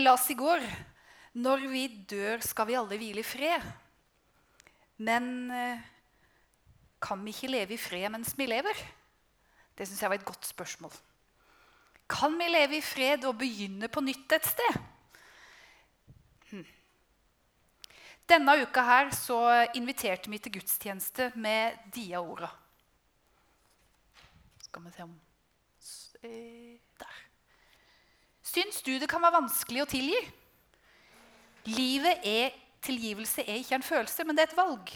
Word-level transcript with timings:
Jeg 0.00 0.06
las 0.06 0.30
i 0.32 0.34
går 0.38 0.62
når 1.44 1.64
vi 1.68 1.80
dør, 2.08 2.40
skal 2.40 2.64
vi 2.70 2.76
alle 2.78 2.96
hvile 2.96 3.20
i 3.20 3.26
fred. 3.26 3.66
Men 5.04 5.26
eh, 5.52 5.82
kan 7.04 7.20
vi 7.20 7.34
ikke 7.34 7.50
leve 7.52 7.76
i 7.76 7.80
fred 7.80 8.06
mens 8.14 8.32
vi 8.38 8.46
lever? 8.48 8.80
Det 9.76 9.84
syns 9.84 10.00
jeg 10.00 10.08
var 10.14 10.22
et 10.22 10.24
godt 10.24 10.48
spørsmål. 10.48 10.96
Kan 12.08 12.40
vi 12.40 12.48
leve 12.48 12.78
i 12.78 12.80
fred 12.80 13.28
og 13.28 13.36
begynne 13.44 13.92
på 13.92 14.00
nytt 14.00 14.38
et 14.38 14.48
sted? 14.48 14.80
Hm. 16.48 16.66
Denne 18.24 18.58
uka 18.64 18.88
her 18.88 19.12
så 19.20 19.42
inviterte 19.76 20.32
vi 20.32 20.40
til 20.40 20.56
gudstjeneste 20.56 21.28
med 21.36 21.76
dia-orda. 21.92 22.48
Skal 24.64 24.88
vi 24.88 24.96
se 24.96 25.10
om 25.10 25.18
eh. 26.24 26.89
Syns 28.50 28.80
du 28.82 28.96
det 28.98 29.08
kan 29.10 29.22
være 29.22 29.38
vanskelig 29.38 29.84
å 29.84 29.90
tilgi? 29.90 30.20
Livet 31.70 32.26
er 32.26 32.56
Tilgivelse 32.80 33.42
er 33.44 33.58
ikke 33.60 33.76
en 33.76 33.84
følelse, 33.84 34.24
men 34.24 34.36
det 34.36 34.42
er 34.42 34.48
et 34.48 34.56
valg. 34.56 34.92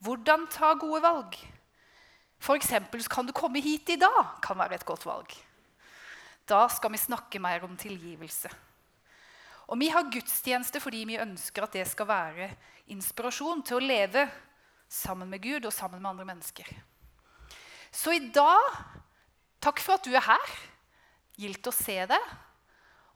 Hvordan 0.00 0.46
ta 0.48 0.70
gode 0.80 1.02
valg? 1.04 1.34
F.eks. 2.40 2.70
kan 3.12 3.28
du 3.28 3.32
komme 3.36 3.60
hit 3.60 3.90
i 3.92 3.98
dag, 4.00 4.38
kan 4.40 4.56
være 4.56 4.78
et 4.78 4.86
godt 4.88 5.04
valg. 5.04 5.34
Da 6.48 6.62
skal 6.72 6.94
vi 6.94 7.02
snakke 7.02 7.40
mer 7.42 7.66
om 7.68 7.76
tilgivelse. 7.76 8.48
Og 9.68 9.80
vi 9.80 9.90
har 9.92 10.08
gudstjeneste 10.08 10.80
fordi 10.80 11.04
vi 11.10 11.20
ønsker 11.20 11.66
at 11.66 11.76
det 11.76 11.84
skal 11.90 12.08
være 12.08 12.48
inspirasjon 12.94 13.64
til 13.66 13.80
å 13.80 13.84
leve 13.84 14.24
sammen 14.88 15.28
med 15.28 15.42
Gud 15.44 15.66
og 15.66 15.74
sammen 15.74 16.00
med 16.00 16.14
andre 16.14 16.28
mennesker. 16.32 16.70
Så 17.92 18.16
i 18.16 18.28
dag 18.32 18.80
Takk 19.66 19.80
for 19.82 19.96
at 19.96 20.04
du 20.06 20.12
er 20.14 20.22
her. 20.22 20.50
Gildt 21.40 21.66
å 21.66 21.72
se 21.74 21.96
deg. 22.06 22.26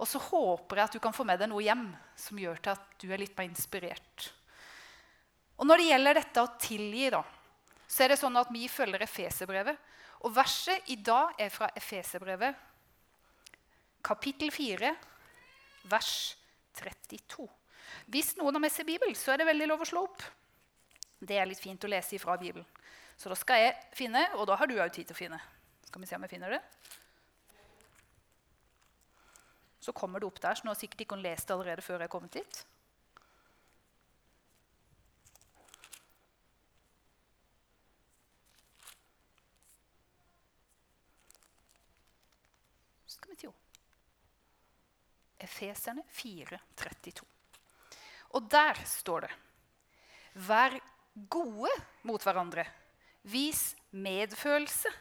Og 0.01 0.09
så 0.09 0.21
håper 0.31 0.81
jeg 0.81 0.89
at 0.89 0.97
du 0.97 1.03
kan 1.05 1.15
få 1.15 1.27
med 1.29 1.41
deg 1.43 1.51
noe 1.51 1.65
hjem 1.65 1.91
som 2.19 2.39
gjør 2.41 2.61
til 2.65 2.73
at 2.73 2.95
du 3.03 3.11
er 3.13 3.21
litt 3.21 3.37
mer 3.37 3.51
inspirert. 3.51 4.31
Og 5.61 5.69
Når 5.69 5.77
det 5.77 5.88
gjelder 5.91 6.16
dette 6.16 6.43
å 6.43 6.52
tilgi, 6.57 7.11
da, 7.13 7.21
så 7.85 8.05
er 8.05 8.13
det 8.13 8.21
sånn 8.21 8.41
at 8.41 8.49
vi 8.55 8.65
følger 8.71 9.05
Efeserbrevet. 9.05 9.77
Og 10.24 10.33
verset 10.33 10.89
i 10.93 10.97
dag 11.05 11.37
er 11.41 11.52
fra 11.52 11.69
Efeserbrevet, 11.77 12.57
kapittel 14.05 14.52
4, 14.52 14.95
vers 15.93 16.15
32. 16.80 17.45
Hvis 18.13 18.35
noen 18.39 18.57
har 18.57 18.65
med 18.65 18.73
seg 18.73 18.89
Bibel, 18.89 19.13
så 19.17 19.35
er 19.35 19.41
det 19.41 19.49
veldig 19.51 19.69
lov 19.69 19.85
å 19.85 19.89
slå 19.89 20.05
opp. 20.09 20.24
Det 21.21 21.37
er 21.37 21.49
litt 21.49 21.61
fint 21.61 21.85
å 21.85 21.93
lese 21.93 22.17
ifra 22.17 22.39
Bibelen. 22.41 22.65
Så 23.21 23.29
da 23.29 23.37
skal 23.37 23.61
jeg 23.61 23.77
finne, 23.96 24.23
og 24.41 24.46
da 24.49 24.57
har 24.57 24.69
du 24.69 24.79
òg 24.79 24.93
tid 24.95 25.11
til 25.11 25.17
å 25.17 25.21
finne. 25.21 25.41
Skal 25.85 26.01
vi 26.01 26.09
se 26.09 26.17
om 26.17 26.24
jeg 26.24 26.33
finner 26.33 26.57
det? 26.57 26.63
Så 29.81 29.93
kommer 29.97 30.21
det 30.21 30.29
opp 30.29 30.41
der, 30.43 30.55
så 30.55 30.67
nå 30.67 30.75
har 30.75 30.79
sikkert 30.79 31.07
ikke 31.07 31.17
hun 31.17 31.25
lest 31.25 31.49
det 31.49 31.57
allerede 31.57 31.85
før 31.85 32.03
jeg 32.03 32.09
er 32.11 32.13
kommet 32.13 32.37
dit. 32.37 32.61
Skal 43.09 43.33
vi 43.33 43.41
til 43.41 43.57
Efeserne 45.41 46.05
4,32. 46.13 47.25
Og 48.37 48.51
der 48.53 48.85
står 48.87 49.27
det 49.27 49.37
Vær 50.47 50.77
gode 51.33 51.73
mot 52.07 52.23
hverandre. 52.23 52.69
Vis 53.27 53.75
medfølelse 53.91 54.93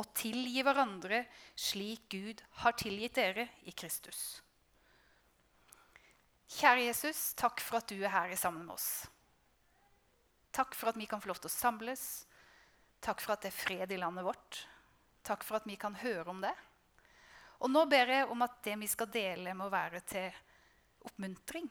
og 0.00 0.08
tilgi 0.16 0.62
hverandre 0.66 1.22
slik 1.54 2.08
Gud 2.10 2.42
har 2.62 2.74
tilgitt 2.78 3.14
dere 3.18 3.46
i 3.68 3.72
Kristus. 3.72 4.40
Kjære 6.54 6.86
Jesus, 6.88 7.32
takk 7.38 7.62
for 7.62 7.80
at 7.80 7.90
du 7.90 7.98
er 8.02 8.12
her 8.12 8.34
sammen 8.38 8.66
med 8.66 8.76
oss. 8.76 9.06
Takk 10.54 10.76
for 10.78 10.92
at 10.92 10.98
vi 10.98 11.08
kan 11.10 11.22
få 11.22 11.32
lov 11.32 11.40
til 11.42 11.50
å 11.50 11.54
samles. 11.54 12.04
Takk 13.02 13.22
for 13.22 13.34
at 13.34 13.42
det 13.42 13.50
er 13.50 13.58
fred 13.58 13.94
i 13.94 13.98
landet 13.98 14.26
vårt. 14.26 14.60
Takk 15.26 15.42
for 15.46 15.58
at 15.58 15.66
vi 15.66 15.78
kan 15.80 15.96
høre 15.98 16.28
om 16.30 16.42
det. 16.44 16.52
Og 17.64 17.72
nå 17.72 17.84
ber 17.90 18.12
jeg 18.12 18.28
om 18.30 18.44
at 18.44 18.60
det 18.66 18.76
vi 18.82 18.90
skal 18.90 19.10
dele, 19.10 19.54
må 19.56 19.70
være 19.72 20.02
til 20.06 20.38
oppmuntring. 21.08 21.70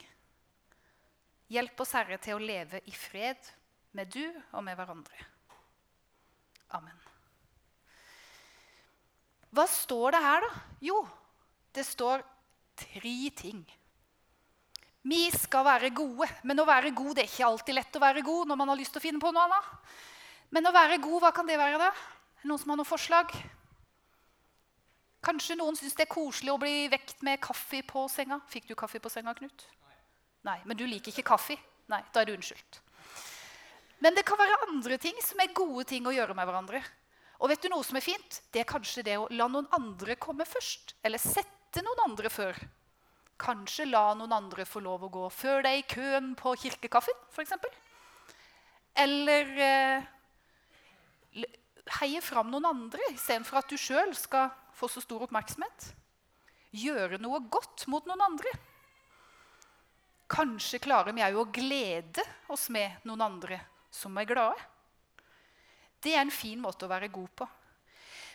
Hjelp 1.54 1.86
oss, 1.86 1.96
Herre, 1.96 2.18
til 2.24 2.40
å 2.40 2.44
leve 2.44 2.82
i 2.90 2.96
fred 2.98 3.52
med 3.94 4.12
du 4.14 4.26
og 4.26 4.64
med 4.66 4.80
hverandre. 4.80 5.26
Amen. 6.74 7.03
Hva 9.54 9.66
står 9.70 10.16
det 10.16 10.22
her, 10.24 10.46
da? 10.46 10.62
Jo, 10.82 11.04
det 11.76 11.86
står 11.86 12.24
tre 12.80 13.18
ting. 13.38 13.62
Vi 15.04 15.28
skal 15.36 15.66
være 15.68 15.92
gode, 15.94 16.30
men 16.48 16.62
å 16.64 16.66
være 16.66 16.94
god 16.96 17.18
det 17.18 17.26
er 17.26 17.30
ikke 17.30 17.48
alltid 17.50 17.76
lett 17.76 17.98
å 18.00 18.02
være 18.02 18.24
god 18.24 18.50
når 18.50 18.60
man 18.60 18.72
har 18.72 18.80
lyst 18.80 18.96
til 18.96 19.02
å 19.02 19.04
finne 19.04 19.22
på 19.22 19.34
noe 19.36 19.44
annet. 19.46 19.98
Men 20.56 20.70
å 20.70 20.74
være 20.74 21.02
god, 21.04 21.20
hva 21.26 21.32
kan 21.36 21.50
det 21.50 21.60
være, 21.60 21.82
da? 21.82 21.92
Noen 22.48 22.62
som 22.62 22.72
har 22.72 22.80
noen 22.80 22.88
forslag? 22.88 23.34
Kanskje 25.24 25.58
noen 25.60 25.78
syns 25.80 25.96
det 25.96 26.08
er 26.08 26.12
koselig 26.12 26.52
å 26.54 26.60
bli 26.60 26.88
vekt 26.92 27.22
med 27.24 27.42
kaffe 27.44 27.84
på 27.88 28.08
senga. 28.12 28.40
Fikk 28.52 28.72
du 28.72 28.76
kaffe 28.80 29.00
på 29.04 29.12
senga, 29.12 29.36
Knut? 29.38 29.68
Nei, 30.44 30.58
Men 30.66 30.76
du 30.76 30.84
liker 30.88 31.14
ikke 31.14 31.30
kaffe? 31.36 31.56
Nei, 31.92 32.02
da 32.12 32.22
er 32.22 32.28
du 32.28 32.34
unnskyldt. 32.36 32.82
Men 34.04 34.16
det 34.16 34.26
kan 34.28 34.40
være 34.40 34.66
andre 34.68 34.98
ting 35.00 35.16
som 35.24 35.40
er 35.40 35.56
gode 35.56 35.86
ting 35.88 36.04
å 36.08 36.12
gjøre 36.12 36.36
med 36.36 36.48
hverandre. 36.48 36.82
Og 37.44 37.52
vet 37.52 37.60
du 37.60 37.68
noe 37.74 37.84
som 37.84 38.00
er 38.00 38.06
fint? 38.06 38.40
Det 38.56 38.62
er 38.62 38.70
kanskje 38.70 39.04
det 39.04 39.18
å 39.20 39.28
la 39.36 39.50
noen 39.52 39.68
andre 39.76 40.16
komme 40.16 40.48
først. 40.48 40.96
Eller 41.04 41.20
sette 41.20 41.84
noen 41.84 42.06
andre 42.06 42.32
før. 42.32 42.56
Kanskje 43.44 43.90
la 43.90 44.14
noen 44.16 44.32
andre 44.32 44.64
få 44.64 44.80
lov 44.86 45.04
å 45.04 45.12
gå 45.12 45.26
før 45.34 45.66
deg 45.66 45.82
i 45.82 45.88
køen 45.92 46.32
på 46.40 46.54
kirkekaffen, 46.62 47.18
f.eks. 47.34 47.52
Eller 49.04 49.52
eh, 49.60 51.44
heie 52.00 52.22
fram 52.24 52.52
noen 52.54 52.70
andre 52.70 53.12
istedenfor 53.12 53.60
at 53.60 53.72
du 53.74 53.76
sjøl 53.76 54.14
skal 54.16 54.54
få 54.78 54.88
så 54.88 55.04
stor 55.04 55.26
oppmerksomhet. 55.28 55.90
Gjøre 56.80 57.20
noe 57.22 57.42
godt 57.52 57.90
mot 57.92 58.08
noen 58.08 58.24
andre. 58.24 58.54
Kanskje 60.32 60.80
klarer 60.82 61.14
vi 61.14 61.26
òg 61.26 61.42
å 61.42 61.50
glede 61.54 62.24
oss 62.54 62.70
med 62.74 63.04
noen 63.04 63.28
andre 63.28 63.60
som 63.94 64.16
er 64.18 64.30
glade. 64.30 64.56
Det 66.04 66.14
er 66.14 66.24
en 66.26 66.34
fin 66.34 66.60
måte 66.62 66.86
å 66.86 66.92
være 66.92 67.12
god 67.14 67.32
på. 67.40 67.48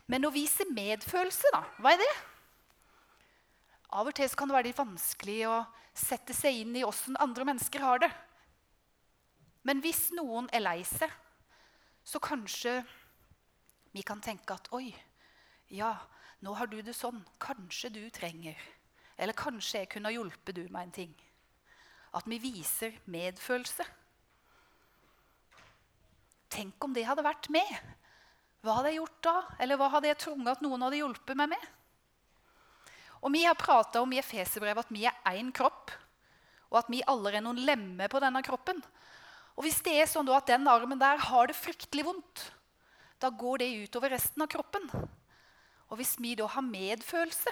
Men 0.08 0.24
å 0.24 0.32
vise 0.32 0.64
medfølelse, 0.72 1.50
da, 1.52 1.62
hva 1.82 1.92
er 1.92 2.00
det? 2.00 2.12
Av 3.98 4.08
og 4.08 4.16
til 4.16 4.32
kan 4.36 4.48
det 4.48 4.56
være 4.56 4.68
litt 4.70 4.80
vanskelig 4.80 5.38
å 5.48 5.58
sette 5.96 6.36
seg 6.36 6.62
inn 6.62 6.76
i 6.76 6.84
åssen 6.84 7.16
andre 7.20 7.46
mennesker 7.48 7.84
har 7.84 8.00
det. 8.04 8.10
Men 9.68 9.82
hvis 9.84 10.08
noen 10.16 10.48
er 10.54 10.64
lei 10.64 10.80
seg, 10.86 11.12
så 12.04 12.20
kanskje 12.24 12.78
vi 13.92 14.04
kan 14.06 14.20
tenke 14.24 14.54
at 14.54 14.68
oi, 14.76 14.88
ja, 15.72 15.92
nå 16.44 16.54
har 16.56 16.70
du 16.70 16.78
det 16.84 16.94
sånn. 16.96 17.20
Kanskje 17.42 17.90
du 17.92 18.02
trenger 18.14 18.56
Eller 19.18 19.34
kanskje 19.34 19.80
jeg 19.80 19.88
kunne 19.90 20.08
ha 20.08 20.14
hjulpet 20.14 20.54
du 20.54 20.68
med 20.70 20.86
en 20.86 20.92
ting. 20.94 21.14
At 22.14 22.28
vi 22.30 22.38
viser 22.38 22.94
medfølelse. 23.10 23.82
Tenk 26.48 26.84
om 26.84 26.94
det 26.96 27.06
hadde 27.06 27.24
vært 27.26 27.48
med. 27.52 27.70
Hva 28.64 28.78
hadde 28.78 28.92
jeg 28.92 29.00
gjort 29.00 29.18
da? 29.24 29.34
Eller 29.62 29.78
hva 29.78 29.90
hadde 29.92 30.10
jeg 30.10 30.20
tvunget 30.24 30.56
at 30.56 30.64
noen 30.64 30.84
hadde 30.86 31.00
hjulpet 31.00 31.38
meg 31.38 31.52
med? 31.54 31.66
Og 33.22 33.32
Vi 33.34 33.42
har 33.44 33.58
prata 33.58 34.02
om 34.02 34.12
i 34.14 34.20
Efeserbrevet 34.20 34.86
at 34.86 34.94
vi 34.94 35.06
er 35.08 35.16
én 35.34 35.50
kropp, 35.54 35.90
og 36.70 36.78
at 36.82 36.90
vi 36.92 37.02
alle 37.06 37.32
er 37.34 37.42
noen 37.42 37.58
lemmer 37.66 38.10
på 38.10 38.20
denne 38.22 38.42
kroppen. 38.46 38.82
Og 39.58 39.64
Hvis 39.66 39.80
det 39.82 39.96
er 39.98 40.10
sånn 40.10 40.28
at 40.30 40.46
den 40.46 40.68
armen 40.70 41.00
der 41.00 41.18
har 41.18 41.50
det 41.50 41.58
fryktelig 41.58 42.06
vondt, 42.06 42.44
da 43.18 43.30
går 43.34 43.58
det 43.58 43.72
utover 43.88 44.14
resten 44.14 44.44
av 44.44 44.50
kroppen. 44.52 44.86
Og 45.90 45.98
Hvis 45.98 46.14
vi 46.22 46.36
da 46.38 46.46
har 46.46 46.62
medfølelse, 46.62 47.50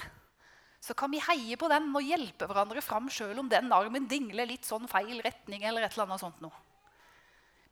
så 0.81 0.95
kan 0.95 1.11
vi 1.11 1.23
heie 1.25 1.57
på 1.59 1.69
den 1.73 1.89
og 1.91 2.05
hjelpe 2.05 2.47
hverandre 2.47 2.83
fram 2.85 3.09
sjøl 3.11 3.41
om 3.41 3.49
den 3.51 3.73
armen 3.75 4.07
dingler 4.07 4.47
litt 4.47 4.69
sånn 4.69 4.87
feil 4.87 5.19
retning. 5.25 5.65
eller 5.65 5.83
et 5.83 5.93
eller 5.97 6.07
annet 6.07 6.23
sånt 6.23 6.41
noe. 6.41 6.66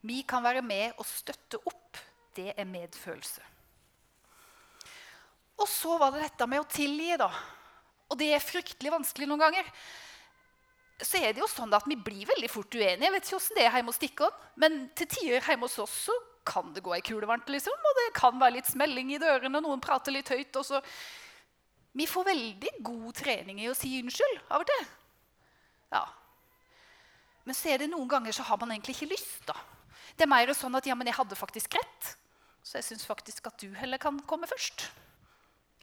Vi 0.04 0.20
kan 0.28 0.44
være 0.44 0.62
med 0.64 0.98
og 1.00 1.06
støtte 1.08 1.60
opp. 1.64 2.00
Det 2.34 2.52
er 2.52 2.68
medfølelse. 2.68 3.44
Og 5.62 5.68
så 5.70 5.96
var 6.00 6.12
det 6.12 6.24
dette 6.24 6.48
med 6.50 6.60
å 6.60 6.68
tilgi, 6.68 7.14
da. 7.20 7.30
Og 8.10 8.18
det 8.20 8.32
er 8.34 8.42
fryktelig 8.42 8.92
vanskelig 8.92 9.28
noen 9.30 9.44
ganger. 9.46 9.68
Så 11.00 11.18
er 11.18 11.32
det 11.34 11.42
jo 11.42 11.50
sånn 11.50 11.72
at 11.74 11.86
Vi 11.90 11.96
blir 11.98 12.28
veldig 12.28 12.50
fort 12.50 12.74
uenige. 12.74 13.06
Jeg 13.06 13.14
vet 13.14 13.26
ikke 13.26 13.38
hvordan 13.38 13.58
det 13.58 13.64
er 13.64 13.76
hjemme 13.78 13.92
hos 13.92 13.98
Stikkon, 14.00 14.38
men 14.60 14.80
til 14.98 15.10
tider 15.10 15.48
hjemme 15.48 15.68
hos 15.68 15.78
oss 15.82 15.98
så 16.08 16.16
kan 16.44 16.74
det 16.76 16.82
gå 16.84 16.92
ei 16.92 17.02
kule 17.04 17.28
varmt. 17.28 17.48
Liksom, 17.48 17.72
og 17.72 18.00
det 18.00 18.08
kan 18.18 18.36
være 18.40 18.58
litt 18.58 18.68
smelling 18.68 19.14
i 19.14 19.20
dørene, 19.22 19.62
noen 19.64 19.82
prater 19.82 20.14
litt 20.14 20.30
høyt. 20.30 20.56
og 20.60 20.66
så... 20.68 20.82
Vi 21.94 22.08
får 22.10 22.26
veldig 22.26 22.70
god 22.82 23.10
trening 23.14 23.60
i 23.62 23.68
å 23.70 23.76
si 23.78 23.92
unnskyld 24.00 24.40
av 24.50 24.64
og 24.64 24.66
til. 24.66 24.86
Ja. 25.94 26.02
Men 27.46 27.54
så 27.54 27.70
er 27.70 27.84
det 27.84 27.92
noen 27.92 28.10
ganger 28.10 28.34
så 28.34 28.42
har 28.48 28.58
man 28.58 28.72
egentlig 28.74 28.96
ikke 28.96 29.12
lyst. 29.12 29.44
da. 29.46 29.54
Det 30.14 30.26
er 30.26 30.30
mer 30.30 30.52
sånn 30.54 30.78
at 30.78 30.86
ja, 30.86 30.94
men 30.94 31.08
jeg 31.10 31.18
hadde 31.18 31.38
faktisk 31.38 31.74
rett. 31.78 32.10
Så 32.64 32.78
jeg 32.78 32.86
syns 32.86 33.06
faktisk 33.06 33.48
at 33.50 33.60
du 33.60 33.74
heller 33.76 34.00
kan 34.00 34.20
komme 34.28 34.48
først. 34.48 34.86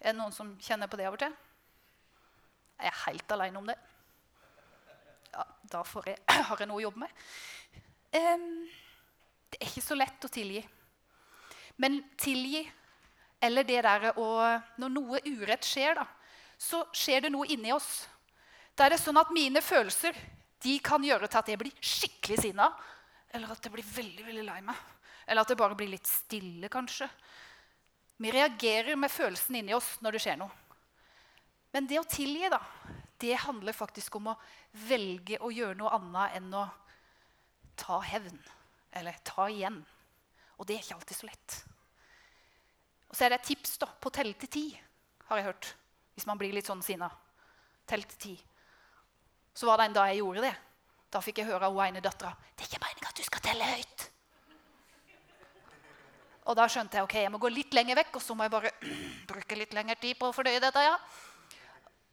Er 0.01 0.13
det 0.13 0.19
noen 0.19 0.33
som 0.33 0.55
kjenner 0.63 0.89
på 0.89 0.97
det 0.97 1.07
av 1.09 1.17
og 1.17 1.21
til? 1.21 1.33
Jeg 2.81 2.89
er 2.89 3.01
helt 3.05 3.33
alene 3.35 3.59
om 3.59 3.67
det. 3.69 3.77
ja, 5.31 5.43
da 5.73 5.83
jeg, 6.07 6.17
har 6.47 6.57
jeg 6.63 6.69
noe 6.71 6.79
å 6.79 6.85
jobbe 6.87 7.03
med. 7.03 7.25
Um, 8.11 8.47
det 9.51 9.59
er 9.59 9.67
ikke 9.67 9.83
så 9.85 9.97
lett 9.99 10.25
å 10.25 10.31
tilgi. 10.31 10.63
Men 11.77 12.01
tilgi, 12.19 12.63
eller 13.41 13.65
det 13.65 13.79
derre 13.81 14.11
å 14.19 14.25
Når 14.81 14.91
noe 14.93 15.21
urett 15.25 15.65
skjer, 15.65 16.01
da, 16.01 16.07
så 16.57 16.83
skjer 16.93 17.27
det 17.27 17.31
noe 17.33 17.47
inni 17.49 17.71
oss. 17.73 18.07
Da 18.75 18.85
er 18.85 18.95
det 18.95 19.01
sånn 19.01 19.19
at 19.21 19.31
mine 19.33 19.61
følelser 19.61 20.17
de 20.61 20.77
kan 20.83 21.03
gjøre 21.03 21.27
til 21.27 21.39
at 21.39 21.49
jeg 21.49 21.59
blir 21.61 21.77
skikkelig 21.77 22.37
sinna. 22.41 22.67
Eller 23.31 23.51
at 23.53 23.63
jeg 23.63 23.73
blir 23.73 23.87
veldig 23.87 24.25
veldig 24.27 24.47
lei 24.47 24.59
meg. 24.65 24.87
Eller 25.27 25.45
at 25.45 25.51
det 25.51 25.59
bare 25.59 25.77
blir 25.77 25.91
litt 25.91 26.09
stille, 26.09 26.69
kanskje. 26.71 27.07
Vi 28.21 28.31
reagerer 28.33 28.97
med 28.99 29.11
følelsen 29.11 29.57
inni 29.57 29.73
oss 29.73 29.95
når 30.03 30.17
det 30.17 30.23
skjer 30.25 30.39
noe. 30.41 30.51
Men 31.71 31.87
det 31.87 32.01
å 32.01 32.07
tilgi, 32.09 32.49
da, 32.51 32.59
det 33.21 33.37
handler 33.45 33.77
faktisk 33.77 34.17
om 34.19 34.31
å 34.33 34.37
velge 34.89 35.39
å 35.39 35.51
gjøre 35.53 35.77
noe 35.79 35.93
annet 35.95 36.37
enn 36.39 36.51
å 36.57 36.65
ta 37.79 38.01
hevn. 38.03 38.37
Eller 38.91 39.21
ta 39.25 39.47
igjen. 39.49 39.79
Og 40.59 40.67
det 40.67 40.75
er 40.75 40.83
ikke 40.83 40.97
alltid 40.99 41.17
så 41.17 41.29
lett. 41.29 41.57
Og 43.07 43.15
så 43.15 43.25
er 43.25 43.33
det 43.33 43.41
et 43.41 43.49
tips 43.53 43.77
da, 43.81 43.87
på 43.87 44.11
å 44.11 44.15
telle 44.15 44.35
til 44.39 44.51
ti, 44.51 44.65
har 45.29 45.39
jeg 45.39 45.47
hørt. 45.47 45.71
Hvis 46.15 46.27
man 46.27 46.39
blir 46.39 46.53
litt 46.55 46.67
sånn 46.67 46.83
sinna. 46.83 47.07
Tell 47.87 48.03
til 48.07 48.19
ti. 48.25 48.35
Så 49.55 49.67
var 49.67 49.79
det 49.79 49.89
en 49.89 49.97
dag 49.97 50.11
jeg 50.11 50.21
gjorde 50.21 50.45
det. 50.45 50.53
Da 51.11 51.19
fikk 51.23 51.41
jeg 51.41 51.49
høre 51.51 51.67
av 51.67 51.75
hun 51.75 51.83
ene 51.89 52.03
dattera 52.03 52.31
det 52.55 52.63
er 52.63 52.69
ikke 52.69 52.83
meningen 52.85 53.09
at 53.09 53.17
du 53.19 53.25
skal 53.27 53.43
telle 53.43 53.67
høyt. 53.67 54.07
Og 56.49 56.57
da 56.57 56.65
skjønte 56.71 56.97
jeg 56.97 57.05
ok, 57.05 57.15
jeg 57.21 57.31
må 57.33 57.39
gå 57.41 57.51
litt 57.53 57.75
lenger 57.77 57.99
vekk, 57.99 58.15
og 58.17 58.23
så 58.23 58.35
må 58.35 58.47
jeg 58.47 58.53
bare 58.53 58.71
bruke 59.31 59.57
litt 59.59 59.75
lengre 59.77 59.97
tid 60.01 60.17
på 60.19 60.29
å 60.29 60.35
fordøye 60.35 60.61
dette. 60.63 60.85
ja. 60.87 60.95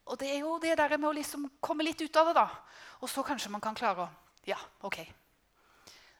Og 0.08 0.16
det 0.20 0.30
er 0.32 0.40
jo 0.40 0.56
det 0.60 0.74
der 0.80 0.96
med 0.96 1.08
å 1.10 1.16
liksom 1.16 1.46
komme 1.60 1.84
litt 1.84 2.00
ut 2.00 2.16
av 2.16 2.30
det, 2.30 2.34
da. 2.38 2.46
Og 3.04 3.10
så 3.12 3.24
kanskje 3.24 3.52
man 3.52 3.64
kan 3.64 3.76
klare 3.76 4.06
å 4.06 4.08
Ja, 4.48 4.56
OK. 4.86 5.02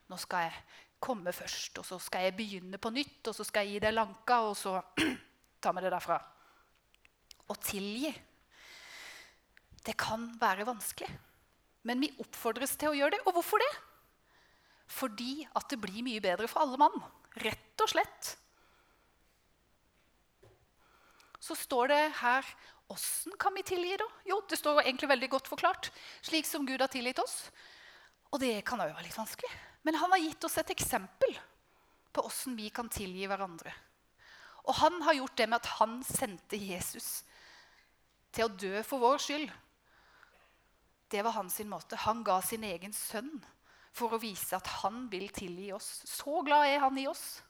Nå 0.09 0.17
skal 0.21 0.49
jeg 0.49 0.57
komme 1.01 1.33
først, 1.33 1.79
og 1.81 1.87
så 1.87 1.97
skal 2.03 2.27
jeg 2.27 2.37
begynne 2.37 2.81
på 2.81 2.91
nytt, 2.93 3.23
og 3.31 3.37
så 3.37 3.47
skal 3.47 3.65
jeg 3.65 3.79
gi 3.79 3.85
det 3.87 3.95
lanka, 3.95 4.43
og 4.45 4.57
så 4.59 4.75
ta 5.63 5.73
med 5.73 5.87
det 5.87 5.93
derfra. 5.95 6.19
Å 7.49 7.57
tilgi 7.65 8.13
det 9.87 9.95
kan 9.97 10.27
være 10.41 10.67
vanskelig. 10.69 11.09
Men 11.89 12.03
vi 12.05 12.13
oppfordres 12.21 12.77
til 12.77 12.93
å 12.93 12.99
gjøre 12.99 13.17
det. 13.17 13.23
Og 13.25 13.39
hvorfor 13.39 13.63
det? 13.63 13.71
Fordi 14.89 15.47
at 15.57 15.69
det 15.73 15.81
blir 15.81 16.05
mye 16.05 16.23
bedre 16.25 16.49
for 16.51 16.65
alle 16.65 16.81
mann. 16.81 16.97
Rett 17.41 17.85
og 17.85 17.93
slett. 17.93 18.35
Så 21.41 21.57
står 21.57 21.95
det 21.95 22.03
her 22.23 22.57
Åssen 22.89 23.35
kan 23.37 23.53
vi 23.53 23.61
tilgi, 23.69 23.99
da? 24.01 24.07
Jo, 24.25 24.39
det 24.49 24.57
står 24.57 24.79
egentlig 24.81 25.11
veldig 25.11 25.29
godt 25.35 25.49
forklart. 25.51 25.91
Slik 26.25 26.47
som 26.49 26.65
Gud 26.65 26.81
har 26.81 26.89
tilgitt 26.89 27.21
oss. 27.21 27.51
Og 28.33 28.41
det 28.41 28.63
kan 28.65 28.81
jo 28.81 28.87
være 28.89 29.05
litt 29.05 29.19
vanskelig. 29.19 29.51
Men 29.85 29.99
han 30.01 30.15
har 30.15 30.23
gitt 30.23 30.47
oss 30.49 30.57
et 30.57 30.73
eksempel 30.73 31.37
på 32.17 32.25
åssen 32.25 32.57
vi 32.57 32.71
kan 32.73 32.89
tilgi 32.89 33.29
hverandre. 33.29 33.75
Og 34.69 34.81
han 34.81 34.97
har 35.05 35.19
gjort 35.19 35.37
det 35.37 35.49
med 35.49 35.61
at 35.61 35.71
han 35.79 36.01
sendte 36.05 36.57
Jesus 36.61 37.23
til 38.33 38.49
å 38.49 38.57
dø 38.57 38.81
for 38.89 39.05
vår 39.05 39.21
skyld. 39.21 39.53
Det 41.09 41.23
var 41.25 41.37
hans 41.39 41.59
måte. 41.65 41.97
Han 41.97 42.23
ga 42.25 42.41
sin 42.43 42.65
egen 42.65 42.93
sønn 42.93 43.33
for 43.97 44.15
å 44.15 44.21
vise 44.23 44.57
at 44.57 44.67
han 44.83 45.07
vil 45.13 45.29
tilgi 45.35 45.73
oss. 45.73 46.03
Så 46.07 46.43
glad 46.47 46.69
er 46.69 46.83
han 46.85 46.99
i 47.01 47.07
oss. 47.09 47.41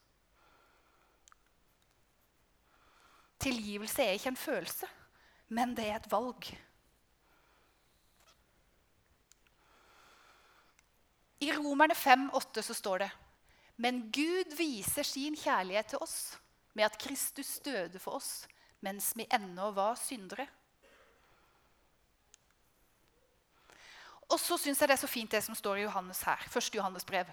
Tilgivelse 3.39 4.03
er 4.03 4.17
ikke 4.19 4.33
en 4.33 4.41
følelse, 4.41 4.89
men 5.55 5.75
det 5.79 5.87
er 5.87 6.01
et 6.01 6.11
valg. 6.11 6.49
I 11.39 11.53
Romerne 11.55 11.95
5,8 11.95 12.65
så 12.67 12.75
står 12.75 13.05
det 13.05 13.11
Men 13.79 14.01
Gud 14.11 14.57
viser 14.59 15.07
sin 15.07 15.37
kjærlighet 15.39 15.93
til 15.95 16.03
oss 16.03 16.35
med 16.75 16.89
at 16.89 16.99
Kristus 16.99 17.61
døde 17.63 18.01
for 18.03 18.19
oss 18.19 18.49
mens 18.83 19.13
vi 19.19 19.27
ennå 19.35 19.71
var 19.75 19.95
syndere. 19.99 20.47
Og 24.29 24.41
så 24.41 24.59
syns 24.61 24.81
jeg 24.81 24.91
det 24.91 24.97
er 24.99 25.01
så 25.01 25.11
fint 25.11 25.33
det 25.33 25.41
som 25.45 25.57
står 25.57 25.81
i 25.81 25.87
Johannes 25.87 26.21
her. 26.29 26.43
Første 26.53 26.77
Johannes 26.77 27.07
brev. 27.09 27.29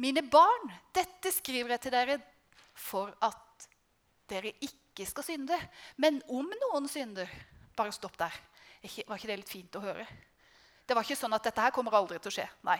Mine 0.00 0.22
barn, 0.22 0.72
dette 0.96 1.32
skriver 1.32 1.74
jeg 1.74 1.84
til 1.84 1.94
dere 1.94 2.18
for 2.76 3.12
at 3.24 3.66
dere 4.30 4.52
ikke 4.64 5.06
skal 5.08 5.26
synde. 5.26 5.56
Men 5.96 6.20
om 6.28 6.48
noen 6.64 6.88
synder 6.90 7.30
Bare 7.78 7.94
stopp 7.94 8.18
der. 8.18 8.34
Var 8.82 9.16
ikke 9.16 9.28
det 9.30 9.36
litt 9.40 9.48
fint 9.48 9.76
å 9.78 9.80
høre? 9.80 10.02
Det 10.84 10.92
var 10.92 11.06
ikke 11.06 11.16
sånn 11.16 11.32
at 11.32 11.46
dette 11.46 11.62
her 11.64 11.72
kommer 11.72 11.94
aldri 11.96 12.18
til 12.20 12.28
å 12.28 12.34
skje. 12.34 12.44
Nei. 12.66 12.76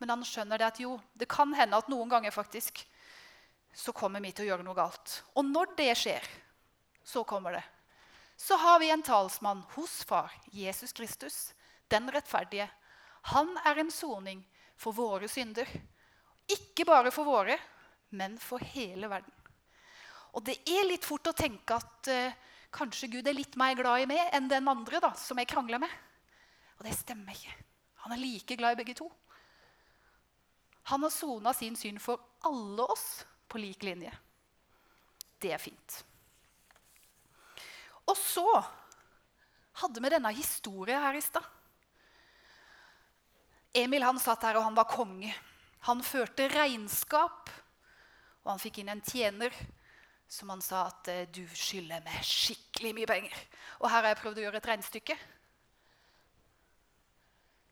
Men 0.00 0.14
han 0.14 0.22
skjønner 0.24 0.60
det 0.62 0.68
at 0.70 0.80
jo, 0.80 0.94
det 1.12 1.28
kan 1.28 1.52
hende 1.52 1.76
at 1.76 1.90
noen 1.92 2.08
ganger 2.08 2.32
faktisk 2.32 2.80
så 3.76 3.92
kommer 3.92 4.22
vi 4.24 4.30
til 4.32 4.46
å 4.46 4.52
gjøre 4.52 4.64
noe 4.64 4.78
galt. 4.78 5.18
Og 5.36 5.44
når 5.44 5.74
det 5.76 5.90
skjer, 5.98 6.24
så 7.04 7.26
kommer 7.28 7.58
det. 7.58 7.64
Så 8.40 8.56
har 8.56 8.78
vi 8.80 8.88
en 8.94 9.04
talsmann 9.04 9.60
hos 9.74 10.00
far, 10.08 10.32
Jesus 10.54 10.94
Kristus, 10.96 11.50
den 11.90 12.10
rettferdige, 12.12 12.68
han 13.34 13.52
er 13.66 13.80
en 13.82 13.92
soning 13.92 14.40
for 14.80 14.96
våre 14.96 15.28
synder. 15.28 15.68
Ikke 16.50 16.86
bare 16.88 17.12
for 17.14 17.28
våre, 17.28 17.58
men 18.16 18.38
for 18.40 18.62
hele 18.72 19.10
verden. 19.10 19.34
Og 20.34 20.44
det 20.46 20.60
er 20.68 20.86
litt 20.86 21.06
fort 21.06 21.26
å 21.26 21.36
tenke 21.36 21.76
at 21.76 22.10
uh, 22.10 22.36
kanskje 22.74 23.10
Gud 23.10 23.26
er 23.26 23.36
litt 23.36 23.58
mer 23.60 23.74
glad 23.78 24.04
i 24.04 24.08
meg 24.10 24.30
enn 24.36 24.48
den 24.50 24.68
andre 24.70 25.02
da, 25.02 25.12
som 25.18 25.38
jeg 25.38 25.50
krangler 25.50 25.82
med. 25.82 25.90
Og 26.78 26.86
det 26.86 26.94
stemmer 26.96 27.34
ikke. 27.34 27.56
Han 28.06 28.14
er 28.14 28.22
like 28.22 28.56
glad 28.56 28.76
i 28.76 28.80
begge 28.80 28.96
to. 29.02 29.10
Han 30.90 31.02
har 31.04 31.12
sona 31.12 31.52
sin 31.54 31.76
synd 31.76 32.00
for 32.02 32.22
alle 32.46 32.86
oss 32.88 33.24
på 33.50 33.60
lik 33.60 33.84
linje. 33.84 34.12
Det 35.40 35.52
er 35.52 35.60
fint. 35.60 35.98
Og 38.08 38.16
så 38.18 38.46
hadde 39.82 40.02
vi 40.02 40.12
denne 40.12 40.32
historien 40.34 41.02
her 41.02 41.18
i 41.18 41.22
stad. 41.24 41.46
Emil 43.74 44.02
han 44.02 44.18
satt 44.18 44.42
her, 44.42 44.58
og 44.58 44.66
han 44.66 44.76
var 44.76 44.88
konge. 44.90 45.32
Han 45.86 46.02
førte 46.04 46.48
regnskap, 46.50 47.50
og 48.42 48.52
han 48.52 48.62
fikk 48.62 48.80
inn 48.82 48.90
en 48.92 49.04
tjener 49.04 49.54
som 50.30 50.50
han 50.52 50.62
sa 50.62 50.84
at 50.86 51.08
eh, 51.10 51.26
'du 51.26 51.42
skylder 51.54 52.02
meg 52.06 52.22
skikkelig 52.26 52.92
mye 52.94 53.10
penger'. 53.10 53.40
Og 53.80 53.90
her 53.90 54.02
har 54.02 54.12
jeg 54.12 54.20
prøvd 54.22 54.38
å 54.38 54.44
gjøre 54.44 54.60
et 54.60 54.68
regnestykke. 54.70 55.16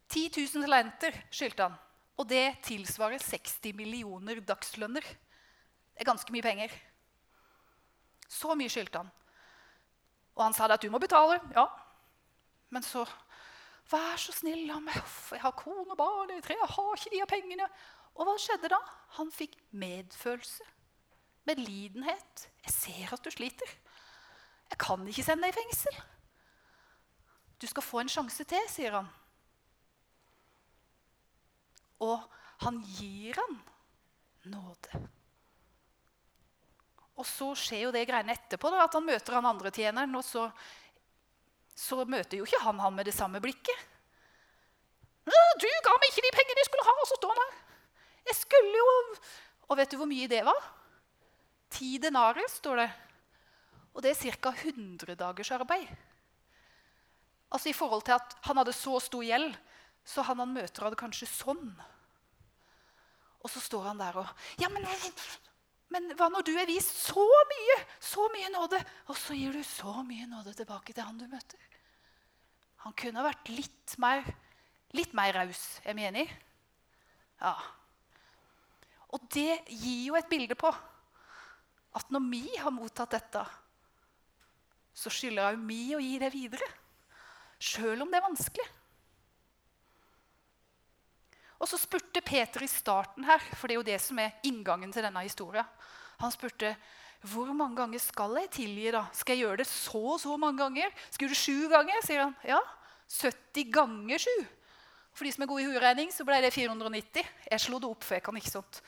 10 0.09 0.31
000 0.35 0.64
talenter 0.64 1.14
skyldte 1.31 1.69
han. 1.69 1.76
Og 2.19 2.26
det 2.26 2.59
tilsvarer 2.67 3.23
60 3.23 3.76
millioner 3.78 4.40
dagslønner. 4.43 5.05
Det 5.05 6.02
er 6.02 6.09
ganske 6.09 6.33
mye 6.35 6.43
penger. 6.43 6.73
Så 8.28 8.57
mye 8.59 8.73
skyldte 8.73 9.05
han. 9.05 9.11
Og 10.35 10.43
han 10.45 10.57
sa 10.57 10.67
at 10.67 10.83
du 10.83 10.90
må 10.90 10.99
betale. 10.99 11.38
Ja. 11.55 11.69
Men 12.71 12.83
så 12.83 13.05
Vær 13.88 14.21
så 14.21 14.35
snill, 14.37 14.66
la 14.68 14.78
meg. 14.85 14.99
Jeg 15.33 15.40
har 15.40 15.54
kone 15.57 15.87
og 15.88 15.97
barn, 15.97 16.33
jeg 16.35 16.59
har 16.61 16.99
ikke 16.99 17.14
de 17.14 17.23
pengene. 17.30 17.68
Og 18.18 18.26
hva 18.26 18.35
skjedde 18.40 18.71
da? 18.73 18.80
Han 19.16 19.30
fikk 19.33 19.54
medfølelse. 19.71 20.66
Medlidenhet. 21.49 22.49
Jeg 22.66 22.75
ser 22.75 23.14
at 23.16 23.25
du 23.25 23.30
sliter. 23.33 23.71
Jeg 24.68 24.80
kan 24.83 25.07
ikke 25.09 25.25
sende 25.25 25.47
deg 25.47 25.54
i 25.54 25.61
fengsel. 25.61 26.00
Du 27.59 27.66
skal 27.66 27.87
få 27.87 28.02
en 28.02 28.12
sjanse 28.12 28.45
til, 28.45 28.66
sier 28.71 28.99
han. 28.99 29.09
Og 32.04 32.21
han 32.62 32.83
gir 32.99 33.38
han 33.38 33.57
nåde. 34.52 35.00
Og 37.18 37.26
så 37.26 37.50
skjer 37.59 37.88
jo 37.88 37.95
det 37.95 38.04
greiene 38.07 38.37
etterpå, 38.37 38.71
da, 38.71 38.85
at 38.85 38.95
han 38.95 39.07
møter 39.07 39.38
han 39.38 39.49
andre 39.49 39.73
tjeneren. 39.75 40.14
Og 40.14 40.23
så 40.26 40.45
så 41.78 42.02
møter 42.11 42.40
jo 42.40 42.47
ikke 42.49 42.64
han 42.64 42.80
ham 42.82 42.97
med 42.99 43.06
det 43.06 43.14
samme 43.14 43.40
blikket. 43.42 43.87
'Du 45.28 45.68
ga 45.85 45.94
meg 46.00 46.11
ikke 46.11 46.25
de 46.25 46.35
pengene 46.35 46.62
jeg 46.62 46.68
skulle 46.70 46.87
ha!' 46.87 46.97
Og 47.02 47.08
så 47.11 47.18
står 47.18 47.35
han 47.35 47.42
her. 47.44 47.56
Jeg 48.30 48.37
skulle 48.42 48.80
jo 48.80 48.94
Og 49.68 49.76
vet 49.76 49.90
du 49.92 49.99
hvor 50.00 50.08
mye 50.08 50.28
det 50.28 50.40
var? 50.47 50.61
Ti 51.68 51.99
denarer, 52.00 52.47
står 52.49 52.76
det. 52.80 52.88
Og 53.92 54.02
det 54.02 54.14
er 54.14 54.37
ca. 54.40 54.49
100 54.49 55.14
dagers 55.14 55.50
arbeid. 55.52 55.90
Altså 57.52 57.68
I 57.68 57.76
forhold 57.76 58.02
til 58.06 58.16
at 58.16 58.37
han 58.49 58.56
hadde 58.56 58.73
så 58.73 58.97
stor 59.00 59.23
gjeld, 59.23 59.52
så 60.04 60.23
han 60.23 60.38
han 60.38 60.54
møter, 60.54 60.85
hadde 60.87 60.97
kanskje 60.97 61.28
sånn. 61.28 61.68
Og 63.44 63.50
så 63.50 63.61
står 63.61 63.90
han 63.90 64.00
der 64.00 64.16
og 64.16 64.32
Ja, 64.56 64.70
men, 64.73 64.88
men 65.92 66.16
hva 66.16 66.30
når 66.32 66.49
du 66.49 66.54
er 66.56 66.66
vist 66.66 66.97
så 66.97 67.28
mye, 67.52 67.76
så 68.00 68.25
mye 68.32 68.49
nåde, 68.49 68.80
og 69.08 69.20
så 69.20 69.37
gir 69.37 69.52
du 69.52 69.61
så 69.61 70.00
mye 70.00 70.26
nåde 70.32 70.56
tilbake 70.56 70.97
til 70.97 71.04
han 71.04 71.20
du 71.20 71.28
møter? 71.28 71.67
Han 72.85 72.94
kunne 72.99 73.25
vært 73.26 73.50
litt 73.50 73.97
mer, 74.00 74.23
litt 74.94 75.14
mer 75.16 75.35
raus. 75.40 75.62
Er 75.85 75.97
vi 75.99 76.06
enige? 76.08 76.37
Ja. 77.40 77.54
Og 79.14 79.25
det 79.32 79.62
gir 79.73 80.08
jo 80.11 80.18
et 80.18 80.28
bilde 80.30 80.56
på 80.58 80.70
at 81.99 82.11
når 82.12 82.26
vi 82.30 82.44
har 82.61 82.75
mottatt 82.75 83.16
dette, 83.16 83.42
så 84.94 85.11
skylder 85.12 85.54
òg 85.54 85.62
vi 85.66 85.82
å 85.97 86.02
gi 86.02 86.18
det 86.20 86.30
videre. 86.35 86.66
Sjøl 87.58 88.02
om 88.04 88.11
det 88.11 88.18
er 88.20 88.26
vanskelig. 88.26 88.66
Og 91.58 91.66
så 91.66 91.78
spurte 91.80 92.23
Peter 92.23 92.62
i 92.62 92.70
starten 92.70 93.26
her, 93.26 93.42
for 93.58 93.66
det 93.66 93.75
er 93.75 93.80
jo 93.80 93.88
det 93.88 93.99
som 94.02 94.18
er 94.23 94.37
inngangen 94.47 94.92
til 94.94 95.02
denne 95.06 95.25
historien. 95.26 95.66
Han 96.23 96.35
spurte 96.35 96.76
hvor 97.26 97.50
mange 97.50 97.76
ganger 97.76 97.98
skal 97.98 98.37
jeg 98.38 98.50
tilgi. 98.54 98.90
da? 98.94 99.06
Skal 99.12 99.37
jeg 99.37 99.46
gjøre 99.46 99.60
det 99.62 99.66
så 99.66 99.98
og 100.14 100.20
så 100.22 100.37
mange 100.38 100.62
ganger? 100.62 100.92
Skal 101.10 101.28
det 101.28 101.37
sju 101.37 101.68
ganger? 101.68 101.98
sier 102.06 102.22
han. 102.22 102.34
Ja, 102.46 102.60
70 103.08 103.72
ganger 103.75 104.22
sju. 104.22 104.37
For 105.16 105.26
de 105.26 105.32
som 105.34 105.42
er 105.42 105.50
gode 105.50 105.64
i 105.64 105.66
hoderegning, 105.66 106.12
så 106.14 106.25
ble 106.26 106.38
det 106.44 106.52
490. 106.54 107.26
Jeg 107.50 107.62
slo 107.64 107.80
det 107.82 107.88
opp, 107.90 108.04
for 108.06 108.14
jeg 108.14 108.22
kan 108.22 108.37
ikke 108.38 108.54
sånt. 108.54 108.82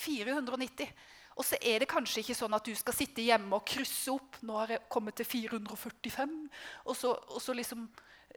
490. 0.00 0.88
Og 1.40 1.46
så 1.48 1.56
er 1.64 1.80
det 1.80 1.88
kanskje 1.88 2.20
ikke 2.20 2.36
sånn 2.36 2.52
at 2.52 2.66
du 2.68 2.74
skal 2.76 2.92
sitte 2.92 3.24
hjemme 3.24 3.56
og 3.56 3.64
krysse 3.64 4.12
opp. 4.12 4.36
Nå 4.44 4.56
har 4.60 4.74
jeg 4.74 4.82
kommet 4.92 5.16
til 5.16 5.24
445. 5.24 6.34
Og 6.84 6.96
så, 6.96 7.12
og 7.12 7.40
så 7.40 7.56
liksom 7.56 7.86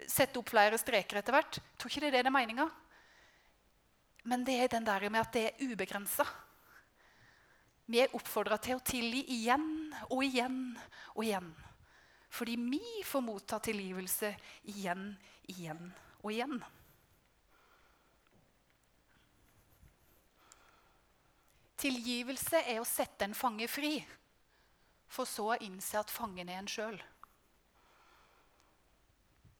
sette 0.08 0.40
opp 0.40 0.52
flere 0.52 0.80
streker 0.80 1.20
etter 1.20 1.36
hvert. 1.36 1.60
Tror 1.76 1.92
ikke 1.92 2.06
det 2.06 2.12
er 2.12 2.16
det 2.18 2.24
det 2.24 2.32
er 2.32 2.36
meninga. 2.38 2.70
Men 4.32 4.48
det 4.48 4.56
er 4.64 4.72
den 4.72 4.88
der 4.88 5.10
med 5.10 5.22
at 5.22 5.36
det 5.36 5.44
er 5.50 5.68
ubegrensa. 5.68 6.26
Vi 7.86 8.02
er 8.02 8.14
oppfordra 8.18 8.58
til 8.62 8.80
å 8.80 8.86
tilgi 8.86 9.22
igjen 9.36 9.68
og 10.10 10.24
igjen 10.26 10.60
og 11.14 11.22
igjen. 11.26 11.52
Fordi 12.34 12.56
vi 12.60 12.82
får 13.06 13.24
motta 13.24 13.60
tilgivelse 13.64 14.32
igjen, 14.74 15.12
igjen 15.54 15.84
og 16.24 16.32
igjen. 16.34 16.58
Tilgivelse 21.86 22.64
er 22.66 22.80
å 22.82 22.88
sette 22.88 23.28
en 23.28 23.36
fange 23.38 23.68
fri, 23.70 24.00
for 25.12 25.30
så 25.30 25.52
å 25.54 25.60
innse 25.62 26.00
at 26.00 26.12
fangen 26.12 26.50
er 26.50 26.64
en 26.64 26.72
sjøl. 26.72 26.98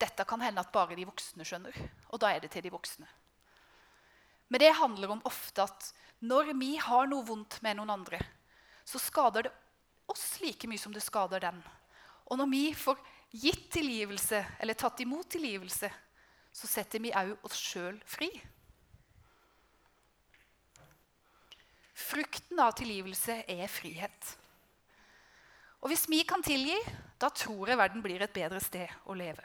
Dette 0.02 0.26
kan 0.28 0.42
hende 0.44 0.64
at 0.64 0.74
bare 0.74 0.98
de 0.98 1.06
voksne 1.08 1.46
skjønner, 1.48 1.78
og 2.10 2.20
da 2.24 2.34
er 2.34 2.42
det 2.44 2.50
til 2.56 2.66
de 2.66 2.74
voksne. 2.74 3.08
Men 4.48 4.62
det 4.62 4.76
handler 4.78 5.16
om 5.16 5.24
ofte 5.26 5.66
at 5.66 5.92
når 6.26 6.54
vi 6.60 6.76
har 6.82 7.10
noe 7.10 7.26
vondt 7.26 7.60
med 7.66 7.80
noen 7.80 7.94
andre, 7.98 8.20
så 8.86 9.02
skader 9.02 9.48
det 9.48 9.54
oss 10.12 10.38
like 10.44 10.70
mye 10.70 10.82
som 10.82 10.94
det 10.94 11.04
skader 11.04 11.42
den. 11.48 11.62
Og 12.30 12.38
når 12.40 12.50
vi 12.52 12.66
får 12.78 13.00
gitt 13.36 13.68
tilgivelse, 13.74 14.42
eller 14.62 14.78
tatt 14.78 15.02
imot 15.04 15.30
tilgivelse, 15.34 15.90
så 16.56 16.70
setter 16.70 17.02
vi 17.04 17.14
òg 17.14 17.34
oss 17.46 17.58
sjøl 17.60 17.98
fri. 18.08 18.30
Frukten 21.96 22.60
av 22.62 22.76
tilgivelse 22.78 23.42
er 23.50 23.68
frihet. 23.72 24.32
Og 25.82 25.92
hvis 25.92 26.08
vi 26.10 26.22
kan 26.28 26.44
tilgi, 26.46 26.78
da 27.22 27.30
tror 27.34 27.70
jeg 27.70 27.80
verden 27.80 28.04
blir 28.04 28.24
et 28.24 28.34
bedre 28.34 28.62
sted 28.64 28.90
å 29.06 29.16
leve. 29.18 29.44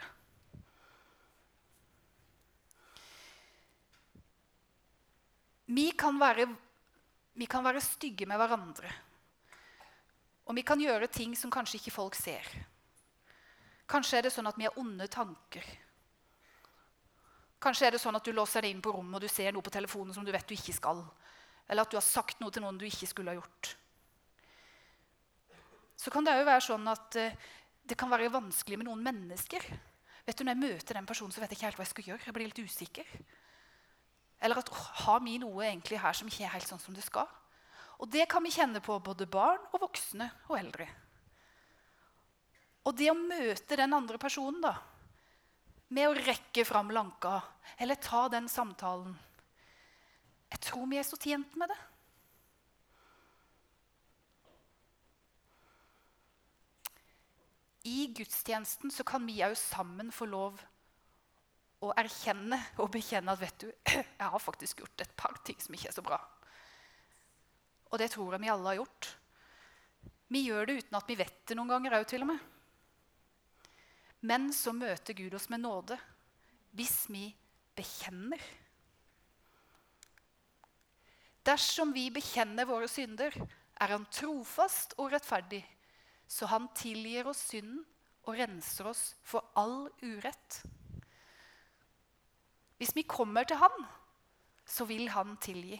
Vi 5.71 5.91
kan 5.95 6.17
være, 6.19 6.47
vi 7.39 7.47
kan 7.47 7.63
være 7.63 7.81
stygge 7.83 8.27
med 8.27 8.39
hverandre. 8.41 8.91
Og 10.49 10.57
vi 10.57 10.65
kan 10.67 10.81
gjøre 10.81 11.07
ting 11.07 11.35
som 11.37 11.51
kanskje 11.53 11.79
ikke 11.79 11.93
folk 11.95 12.17
ser. 12.17 12.47
Kanskje 13.87 14.19
er 14.19 14.27
det 14.27 14.33
sånn 14.33 14.49
at 14.49 14.57
vi 14.59 14.67
har 14.67 14.79
onde 14.79 15.07
tanker. 15.11 15.65
Kanskje 17.61 17.87
er 17.87 17.95
det 17.95 18.01
sånn 18.01 18.17
at 18.17 18.25
du 18.25 18.33
låser 18.33 18.65
deg 18.65 18.73
inn 18.73 18.81
på 18.83 18.91
rommet 18.95 19.19
og 19.19 19.23
du 19.23 19.31
ser 19.31 19.53
noe 19.53 19.63
på 19.63 19.73
telefonen 19.73 20.15
som 20.15 20.25
du 20.25 20.31
vet 20.33 20.47
du 20.47 20.55
ikke 20.55 20.75
skal. 20.75 21.03
Eller 21.69 21.85
at 21.85 21.93
du 21.93 21.99
har 21.99 22.05
sagt 22.05 22.41
noe 22.41 22.51
til 22.51 22.65
noen 22.65 22.79
du 22.79 22.87
ikke 22.87 23.07
skulle 23.07 23.31
ha 23.31 23.37
gjort. 23.37 23.75
Så 25.95 26.11
kan 26.11 26.25
det 26.25 26.33
òg 26.33 26.47
være 26.47 26.65
sånn 26.65 26.87
at 26.89 27.19
uh, 27.21 27.49
det 27.85 27.95
kan 27.99 28.09
være 28.09 28.31
vanskelig 28.33 28.79
med 28.81 28.89
noen 28.89 29.03
mennesker. 29.05 29.67
Vet 30.25 30.37
du, 30.37 30.43
Når 30.43 30.55
jeg 30.55 30.63
møter 30.63 30.97
den 30.97 31.07
personen, 31.07 31.31
så 31.31 31.43
vet 31.43 31.53
jeg 31.53 31.59
ikke 31.59 31.69
helt 31.69 31.79
hva 31.79 31.85
jeg 31.85 31.93
skal 31.93 32.09
gjøre. 32.09 32.25
Jeg 32.25 32.35
blir 32.35 32.49
litt 32.49 32.63
usikker. 32.65 33.13
Eller 34.41 34.57
at 34.57 34.71
har 35.05 35.21
vi 35.21 35.37
noe 35.41 35.65
egentlig 35.67 36.01
her 36.01 36.17
som 36.17 36.29
ikke 36.29 36.47
er 36.47 36.55
helt 36.55 36.67
sånn 36.67 36.81
som 36.81 36.95
det 36.97 37.05
skal? 37.05 37.29
Og 38.01 38.09
det 38.09 38.25
kan 38.29 38.41
vi 38.41 38.53
kjenne 38.53 38.81
på 38.81 38.97
både 39.05 39.27
barn 39.29 39.61
og 39.69 39.83
voksne 39.83 40.31
og 40.49 40.57
eldre. 40.57 40.87
Og 42.89 42.97
det 42.97 43.11
å 43.11 43.17
møte 43.17 43.77
den 43.77 43.93
andre 43.93 44.17
personen 44.17 44.63
da, 44.63 44.73
med 45.93 46.09
å 46.09 46.17
rekke 46.17 46.65
fram 46.65 46.89
lanka 46.93 47.37
eller 47.77 47.99
ta 47.99 48.23
den 48.31 48.47
samtalen 48.49 49.11
Jeg 50.51 50.59
tror 50.65 50.87
vi 50.89 50.97
er 50.99 51.05
så 51.07 51.17
tjent 51.19 51.53
med 51.59 51.69
det. 51.71 51.77
I 57.87 58.07
gudstjenesten 58.13 58.91
så 58.93 59.05
kan 59.07 59.23
vi 59.25 59.39
òg 59.45 59.55
sammen 59.57 60.11
få 60.13 60.27
lov 60.29 60.59
å 61.81 61.93
erkjenne 61.97 62.59
og 62.81 62.91
bekjenne 62.93 63.33
at 63.33 63.41
vet 63.41 63.63
du, 63.63 63.69
jeg 64.21 64.29
har 64.35 64.43
faktisk 64.43 64.83
gjort 64.83 65.03
et 65.03 65.15
par 65.17 65.39
ting 65.45 65.57
som 65.61 65.75
ikke 65.75 65.89
er 65.89 65.97
så 65.97 66.05
bra. 66.05 66.19
Og 67.91 67.99
det 67.99 68.11
tror 68.13 68.35
jeg 68.35 68.43
vi 68.43 68.51
alle 68.53 68.69
har 68.69 68.79
gjort. 68.79 69.09
Vi 70.31 70.45
gjør 70.45 70.69
det 70.69 70.77
uten 70.79 70.97
at 70.99 71.09
vi 71.09 71.19
vet 71.19 71.41
det 71.49 71.57
noen 71.59 71.73
ganger 71.73 71.97
òg, 71.97 72.07
til 72.07 72.23
og 72.23 72.31
med. 72.31 72.49
Men 74.21 74.51
så 74.53 74.71
møter 74.75 75.17
Gud 75.17 75.33
oss 75.35 75.49
med 75.51 75.63
nåde 75.65 75.97
hvis 76.77 77.09
vi 77.11 77.25
bekjenner. 77.75 78.39
Dersom 81.43 81.91
vi 81.91 82.05
bekjenner 82.13 82.69
våre 82.69 82.87
synder, 82.87 83.33
er 83.81 83.95
Han 83.97 84.05
trofast 84.13 84.93
og 85.01 85.09
rettferdig, 85.11 85.63
så 86.29 86.45
Han 86.45 86.69
tilgir 86.77 87.27
oss 87.27 87.41
synden 87.49 87.81
og 88.29 88.37
renser 88.37 88.91
oss 88.91 89.15
for 89.25 89.49
all 89.57 89.89
urett. 90.05 90.61
Hvis 92.81 92.95
vi 92.97 93.05
kommer 93.05 93.45
til 93.45 93.59
Han, 93.61 93.83
så 94.65 94.87
vil 94.89 95.05
Han 95.13 95.35
tilgi. 95.37 95.77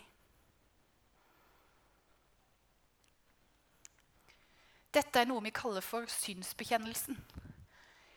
Dette 4.93 5.23
er 5.23 5.25
noe 5.25 5.41
vi 5.41 5.53
kaller 5.55 5.81
for 5.81 6.05
synsbekjennelsen. 6.05 7.17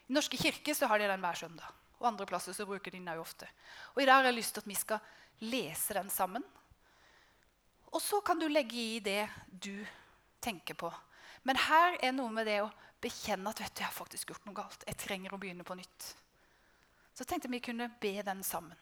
I 0.04 0.12
Norske 0.12 0.36
kirke 0.36 0.74
har 0.84 1.00
de 1.00 1.08
den 1.08 1.24
hver 1.24 1.38
søndag. 1.38 1.70
Og 2.02 2.08
andre 2.10 2.26
plasser 2.28 2.52
så 2.52 2.66
bruker 2.68 2.90
de 2.90 2.98
den 2.98 3.08
også 3.08 3.22
ofte. 3.22 3.48
Og 3.94 4.02
I 4.02 4.06
dag 4.10 4.20
har 4.20 4.28
jeg 4.28 4.36
lyst 4.36 4.52
til 4.54 4.60
at 4.60 4.68
vi 4.68 4.76
skal 4.76 5.00
lese 5.48 5.94
den 5.96 6.10
sammen. 6.10 6.44
Og 7.88 8.02
så 8.02 8.20
kan 8.20 8.36
du 8.36 8.48
legge 8.50 8.76
i 8.76 8.98
det 9.00 9.30
du 9.48 9.86
tenker 10.44 10.76
på. 10.76 10.92
Men 11.44 11.56
her 11.56 11.96
er 12.02 12.12
noe 12.12 12.28
med 12.28 12.50
det 12.50 12.58
å 12.60 12.72
bekjenne 13.00 13.48
at 13.48 13.64
vet 13.64 13.72
du, 13.72 13.80
jeg 13.80 13.88
har 13.88 13.96
faktisk 13.96 14.34
gjort 14.34 14.44
noe 14.44 14.58
galt. 14.60 14.84
Jeg 14.84 15.00
trenger 15.00 15.32
å 15.32 15.40
begynne 15.40 15.64
på 15.64 15.78
nytt. 15.78 16.10
Så 17.14 17.24
tenkte 17.24 17.48
vi 17.48 17.62
kunne 17.62 17.88
be 18.00 18.22
den 18.26 18.42
sammen. 18.42 18.78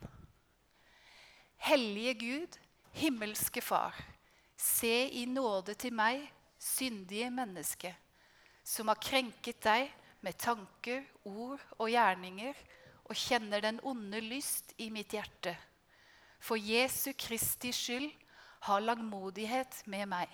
Hellige 1.62 2.14
Gud, 2.14 2.58
himmelske 2.92 3.60
Far, 3.60 3.96
se 4.56 5.08
i 5.08 5.26
nåde 5.26 5.74
til 5.74 5.92
meg, 5.94 6.24
syndige 6.58 7.30
menneske, 7.30 7.92
som 8.64 8.88
har 8.88 9.00
krenket 9.02 9.60
deg 9.62 9.90
med 10.22 10.38
tanker, 10.38 11.04
ord 11.24 11.60
og 11.78 11.90
gjerninger, 11.90 12.56
og 13.04 13.18
kjenner 13.18 13.60
den 13.60 13.80
onde 13.84 14.22
lyst 14.24 14.72
i 14.78 14.88
mitt 14.90 15.12
hjerte. 15.12 15.54
For 16.40 16.56
Jesu 16.56 17.12
Kristi 17.18 17.72
skyld, 17.74 18.10
ha 18.66 18.78
langmodighet 18.78 19.82
med 19.90 20.06
meg. 20.10 20.30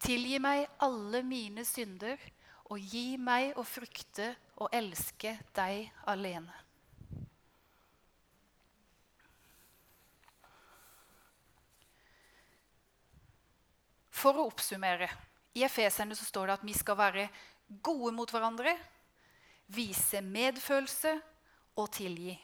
Tilgi 0.00 0.40
meg 0.40 0.66
alle 0.82 1.22
mine 1.24 1.64
synder, 1.68 2.20
og 2.66 2.82
gi 2.82 3.14
meg 3.20 3.54
å 3.56 3.64
frykte 3.64 4.32
og 4.56 4.72
elske 4.74 5.36
deg 5.54 5.92
alene. 6.08 6.65
For 14.16 14.38
å 14.38 14.46
oppsummere 14.48 15.10
I 15.56 15.64
Efesene 15.66 16.16
står 16.16 16.48
det 16.48 16.56
at 16.58 16.66
vi 16.66 16.74
skal 16.76 16.98
være 16.98 17.28
gode 17.84 18.12
mot 18.14 18.30
hverandre, 18.30 18.72
vise 19.66 20.22
medfølelse 20.22 21.12
og 21.76 21.90
tilgi. 21.96 22.36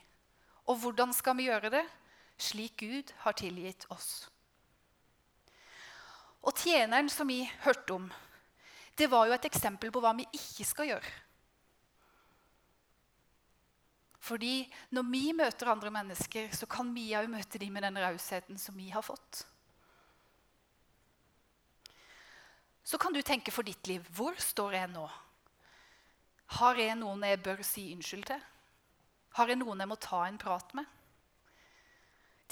Og 0.68 0.78
hvordan 0.82 1.14
skal 1.14 1.36
vi 1.38 1.48
gjøre 1.48 1.70
det? 1.72 1.82
Slik 2.42 2.82
Gud 2.82 3.12
har 3.22 3.36
tilgitt 3.38 3.86
oss. 3.94 4.26
Og 6.42 6.58
tjeneren 6.58 7.10
som 7.12 7.28
vi 7.30 7.44
hørte 7.62 7.94
om, 7.94 8.08
det 8.98 9.06
var 9.10 9.28
jo 9.28 9.36
et 9.36 9.46
eksempel 9.46 9.92
på 9.94 10.02
hva 10.02 10.12
vi 10.18 10.26
ikke 10.34 10.66
skal 10.66 10.90
gjøre. 10.90 11.12
Fordi 14.22 14.66
når 14.94 15.06
vi 15.10 15.22
møter 15.34 15.70
andre 15.70 15.90
mennesker, 15.94 16.50
så 16.54 16.66
kan 16.70 16.92
vi 16.94 17.08
òg 17.18 17.30
møte 17.30 17.58
dem 17.58 17.72
med 17.74 17.86
den 17.86 17.98
rausheten 18.02 18.58
som 18.60 18.76
vi 18.78 18.90
har 18.92 19.02
fått. 19.02 19.42
Så 22.84 22.98
kan 22.98 23.14
du 23.14 23.22
tenke 23.22 23.54
for 23.54 23.66
ditt 23.66 23.86
liv 23.86 24.06
hvor 24.16 24.34
står 24.40 24.78
jeg 24.80 24.90
nå? 24.92 25.04
Har 26.58 26.80
jeg 26.80 26.98
noen 26.98 27.22
jeg 27.24 27.40
bør 27.42 27.62
si 27.64 27.86
unnskyld 27.94 28.26
til? 28.28 28.42
Har 29.38 29.48
jeg 29.48 29.60
noen 29.60 29.80
jeg 29.80 29.88
må 29.88 29.96
ta 29.96 30.24
en 30.26 30.40
prat 30.40 30.74
med? 30.76 30.88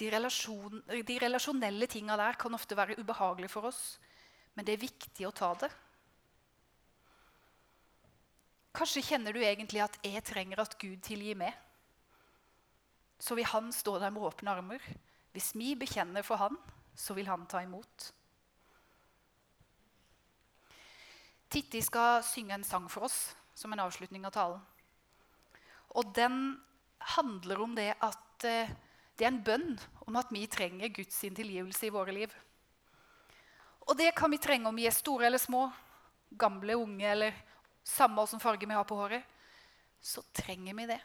De, 0.00 0.08
relasjon, 0.08 0.80
de 0.88 1.18
relasjonelle 1.20 1.88
tinga 1.90 2.16
der 2.16 2.38
kan 2.40 2.56
ofte 2.56 2.78
være 2.78 2.96
ubehagelige 3.02 3.52
for 3.52 3.68
oss, 3.68 3.98
men 4.56 4.64
det 4.64 4.78
er 4.78 4.86
viktig 4.86 5.26
å 5.28 5.34
ta 5.36 5.50
det. 5.60 5.68
Kanskje 8.72 9.02
kjenner 9.02 9.34
du 9.34 9.42
egentlig 9.42 9.82
at 9.82 9.98
'jeg 10.02 10.24
trenger 10.24 10.60
at 10.60 10.78
Gud 10.78 11.02
tilgir 11.02 11.36
meg'. 11.36 11.54
så 13.20 13.34
vil 13.34 13.44
han 13.44 13.72
stå 13.72 13.98
der 13.98 14.10
med 14.10 14.22
åpne 14.22 14.50
armer. 14.50 14.80
Hvis 15.32 15.54
vi 15.54 15.74
bekjenner 15.74 16.22
for 16.22 16.36
han, 16.36 16.56
så 16.94 17.14
vil 17.14 17.26
han 17.26 17.46
ta 17.46 17.60
imot. 17.60 18.12
Titti 21.50 21.80
skal 21.82 22.22
synge 22.22 22.54
en 22.54 22.64
sang 22.66 22.86
for 22.90 23.08
oss 23.08 23.32
som 23.58 23.72
en 23.74 23.82
avslutning 23.82 24.22
av 24.26 24.34
talen. 24.34 24.60
Og 25.98 26.12
den 26.14 26.60
handler 27.16 27.62
om 27.64 27.74
det 27.74 27.90
at 27.98 28.46
eh, 28.46 28.70
det 29.18 29.26
er 29.26 29.32
en 29.32 29.42
bønn 29.44 29.72
om 30.06 30.16
at 30.16 30.30
vi 30.32 30.46
trenger 30.48 30.92
Guds 30.94 31.18
tilgivelse 31.20 31.88
i 31.88 31.92
våre 31.92 32.14
liv. 32.14 32.32
Og 33.90 33.96
det 33.98 34.12
kan 34.16 34.30
vi 34.30 34.38
trenge 34.38 34.70
om 34.70 34.78
vi 34.78 34.86
er 34.86 34.94
store 34.94 35.26
eller 35.26 35.42
små, 35.42 35.66
gamle, 36.38 36.76
unge 36.78 37.08
eller 37.10 37.34
samme 37.84 38.22
åssen 38.22 38.40
farge 38.40 38.68
vi 38.68 38.76
har 38.76 38.86
på 38.86 38.96
håret. 38.96 39.26
Så 40.00 40.22
trenger 40.32 40.78
vi 40.78 40.86
det. 40.92 41.00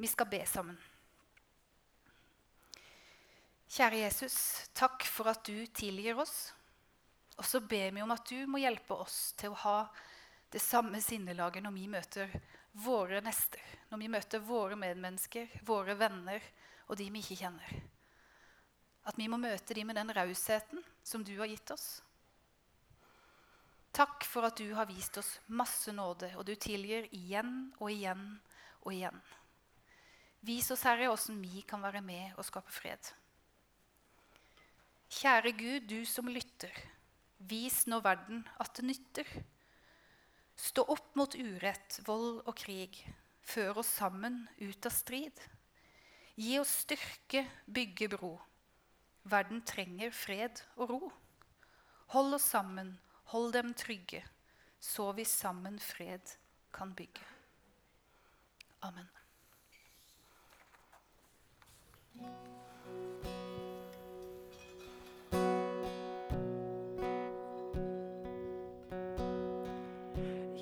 Vi 0.00 0.08
skal 0.08 0.26
be 0.32 0.40
sammen. 0.48 0.80
Kjære 3.70 4.00
Jesus, 4.00 4.36
takk 4.74 5.04
for 5.06 5.30
at 5.30 5.44
du 5.46 5.62
tilgir 5.70 6.18
oss. 6.18 6.50
Og 7.38 7.46
så 7.46 7.60
ber 7.62 7.92
vi 7.94 8.02
om 8.02 8.10
at 8.10 8.26
du 8.26 8.42
må 8.50 8.58
hjelpe 8.58 8.96
oss 8.98 9.30
til 9.38 9.54
å 9.54 9.60
ha 9.62 9.76
det 10.50 10.58
samme 10.58 10.98
sinnelaget 10.98 11.62
når 11.62 11.76
vi 11.76 11.86
møter 11.92 12.32
våre 12.82 13.20
nester, 13.22 13.62
når 13.92 14.02
vi 14.02 14.08
møter 14.10 14.42
våre 14.42 14.78
medmennesker, 14.78 15.54
våre 15.62 15.94
venner 15.94 16.42
og 16.88 16.98
de 16.98 17.06
vi 17.14 17.22
ikke 17.22 17.38
kjenner. 17.44 17.76
At 19.06 19.18
vi 19.22 19.30
må 19.30 19.38
møte 19.38 19.78
dem 19.78 19.86
med 19.86 20.00
den 20.00 20.10
rausheten 20.18 20.82
som 21.06 21.22
du 21.22 21.36
har 21.38 21.46
gitt 21.50 21.70
oss. 21.70 22.02
Takk 23.94 24.26
for 24.26 24.50
at 24.50 24.58
du 24.58 24.74
har 24.74 24.90
vist 24.90 25.14
oss 25.22 25.36
masse 25.46 25.94
nåde, 25.94 26.32
og 26.34 26.42
du 26.46 26.56
tilgir 26.58 27.06
igjen 27.14 27.70
og 27.78 27.94
igjen 27.94 28.26
og 28.82 28.92
igjen. 28.98 29.22
Vis 30.42 30.74
oss, 30.74 30.82
Herre, 30.90 31.10
åssen 31.14 31.38
vi 31.38 31.62
kan 31.62 31.82
være 31.86 32.02
med 32.02 32.34
og 32.34 32.46
skape 32.50 32.74
fred. 32.74 33.14
Kjære 35.10 35.50
Gud, 35.58 35.88
du 35.90 36.04
som 36.06 36.28
lytter, 36.30 36.74
vis 37.50 37.82
nå 37.90 37.98
verden 38.04 38.44
at 38.62 38.76
det 38.78 38.84
nytter. 38.86 39.32
Stå 40.54 40.84
opp 40.92 41.16
mot 41.18 41.34
urett, 41.34 41.98
vold 42.06 42.44
og 42.44 42.54
krig. 42.54 43.00
Før 43.42 43.80
oss 43.82 43.90
sammen 43.98 44.44
ut 44.60 44.86
av 44.86 44.94
strid. 44.94 45.40
Gi 46.38 46.54
oss 46.60 46.76
styrke, 46.84 47.42
bygge 47.66 48.10
bro. 48.14 48.36
Verden 49.26 49.64
trenger 49.66 50.14
fred 50.14 50.62
og 50.76 50.94
ro. 50.94 51.10
Hold 52.14 52.38
oss 52.38 52.46
sammen, 52.54 52.94
hold 53.34 53.52
dem 53.58 53.74
trygge, 53.74 54.22
så 54.78 55.10
vi 55.18 55.26
sammen 55.26 55.78
fred 55.82 56.36
kan 56.74 56.94
bygge. 56.94 57.26
Amen. 58.86 59.10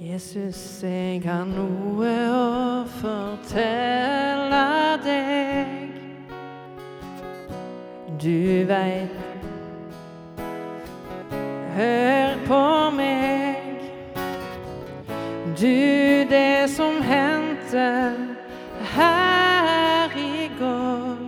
Jesus, 0.01 0.79
jeg 0.83 1.23
har 1.25 1.43
noe 1.43 2.11
å 2.31 2.85
fortelle 3.01 4.61
deg. 5.03 5.73
Du 8.23 8.63
veit 8.69 9.17
Hør 11.75 12.37
på 12.47 12.61
meg. 12.95 13.83
Du, 15.59 15.83
det 16.31 16.71
som 16.71 17.03
hendte 17.03 17.89
her 18.95 20.15
i 20.15 20.47
går. 20.61 21.19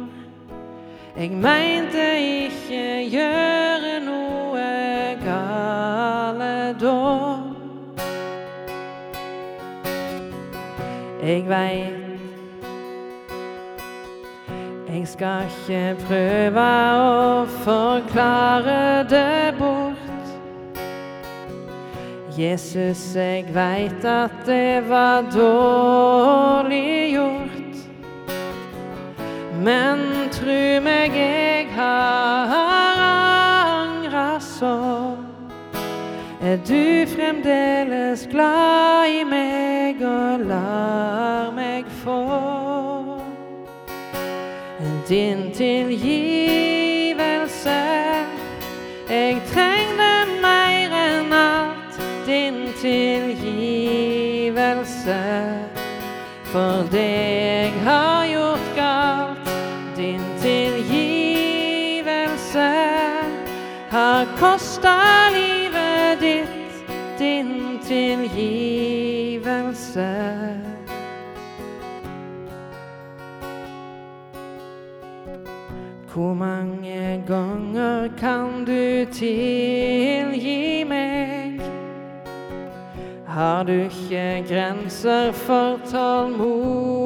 Jeg 1.18 1.30
meinte 1.42 2.06
ikke 2.22 2.86
gjøre 3.16 3.69
Jeg 11.30 11.48
veit 11.48 11.94
Jeg 14.90 15.02
skal 15.06 15.44
ikke 15.46 15.82
prøve 16.08 16.64
å 16.98 17.44
forklare 17.62 19.04
det 19.10 19.54
bort. 19.58 20.32
Jesus, 22.34 23.04
jeg 23.14 23.46
veit 23.54 24.04
at 24.04 24.34
det 24.48 24.82
var 24.88 25.30
dårlig 25.30 27.12
gjort. 27.14 27.78
Men 29.62 30.02
tru 30.34 30.82
meg, 30.82 31.14
jeg 31.14 31.70
har 31.78 33.06
angra 33.06 34.28
så. 34.42 34.76
Er 36.42 36.58
du 36.66 37.06
fremdeles 37.14 38.26
glad 38.34 39.14
i 39.14 39.24
meg 39.24 39.59
og 40.02 40.40
lar 40.40 41.50
meg 41.54 41.84
få 42.02 42.20
din 45.08 45.52
tilgivelse? 45.54 47.00
Jeg 49.10 49.42
trenger 49.52 50.26
mer 50.42 50.90
enn 51.00 51.32
alt 51.32 52.00
din 52.26 52.72
tilgivelse. 52.80 54.00
For 56.52 56.86
det 56.92 57.29
mange 76.70 77.24
ganger 77.26 78.08
kan 78.18 78.64
du 78.64 79.04
tilgi 79.12 80.84
meg? 80.84 81.60
Har 83.26 83.62
du 83.62 83.72
ikke 83.72 84.44
grenser 84.48 85.32
for 85.32 85.80
tålmodighet? 85.90 86.96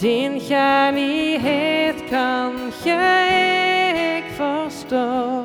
Din 0.00 0.40
kjærlighet 0.40 1.96
kan 2.08 2.52
ikke 2.66 2.90
jeg 2.90 4.24
forstå. 4.36 5.44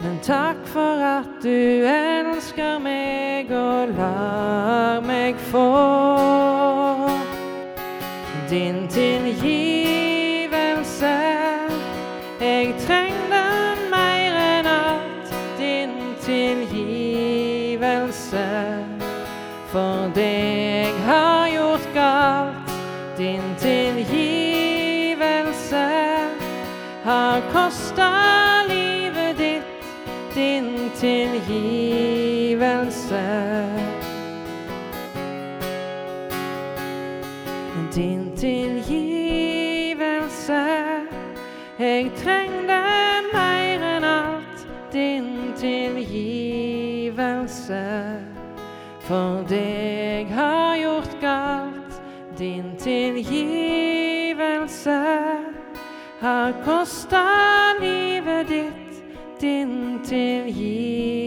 Men 0.00 0.18
takk 0.22 0.66
for 0.66 1.02
at 1.18 1.28
du 1.42 1.86
elsker 1.86 2.78
meg 2.82 3.50
og 3.54 3.88
lar 3.98 5.00
meg 5.06 5.34
få 5.38 6.02
din 8.52 8.81
tilgivelse. 8.92 10.52
Jeg 12.40 12.74
trenger 12.86 13.76
mer 13.90 14.34
enn 14.36 14.66
alt 14.66 15.34
din 15.58 15.90
tilgivelse. 16.20 17.58
For 19.72 20.10
det 20.14 20.38
jeg 20.84 20.94
har 21.06 21.48
gjort 21.48 21.88
galt, 21.94 22.70
din 23.18 23.42
tilgivelse 23.58 24.16
har 27.04 27.40
kosta 27.52 28.10
livet 28.68 29.38
ditt, 29.38 29.84
din 30.34 30.90
tilgivelse. 31.00 32.42
For 49.12 49.44
det 49.48 50.24
jeg 50.24 50.26
har 50.32 50.76
gjort 50.76 51.16
galt, 51.20 52.02
din 52.38 52.64
tilgivelse 52.78 54.40
har 56.20 56.52
kosta 56.64 57.24
livet 57.80 58.48
ditt, 58.48 59.04
din 59.40 60.00
tilgivelse. 60.04 61.22